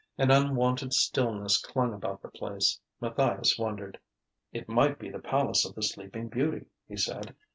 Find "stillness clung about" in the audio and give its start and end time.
0.93-2.23